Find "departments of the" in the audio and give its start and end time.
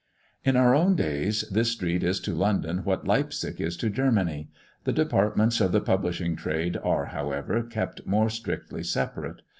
4.93-5.79